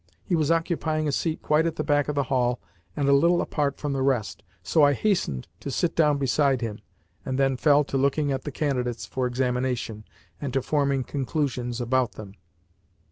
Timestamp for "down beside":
5.95-6.61